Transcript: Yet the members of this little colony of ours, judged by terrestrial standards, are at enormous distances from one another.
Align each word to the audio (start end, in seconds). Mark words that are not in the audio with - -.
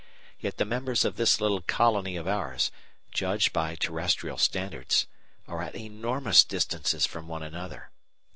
Yet 0.39 0.57
the 0.57 0.65
members 0.65 1.05
of 1.05 1.15
this 1.15 1.39
little 1.39 1.61
colony 1.61 2.15
of 2.15 2.27
ours, 2.27 2.71
judged 3.11 3.53
by 3.53 3.75
terrestrial 3.75 4.39
standards, 4.39 5.05
are 5.47 5.61
at 5.61 5.75
enormous 5.75 6.43
distances 6.43 7.05
from 7.05 7.27
one 7.27 7.43
another. 7.43 7.91